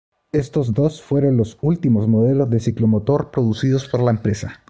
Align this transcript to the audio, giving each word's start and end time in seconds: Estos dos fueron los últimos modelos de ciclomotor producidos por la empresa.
Estos 0.31 0.73
dos 0.73 0.99
fueron 0.99 1.37
los 1.37 1.59
últimos 1.61 2.07
modelos 2.07 2.49
de 2.49 2.59
ciclomotor 2.59 3.29
producidos 3.29 3.87
por 3.87 4.01
la 4.01 4.09
empresa. 4.09 4.59